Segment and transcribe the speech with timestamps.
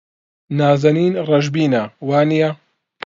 [0.57, 2.49] نازەنین ڕەشبینە، وانییە؟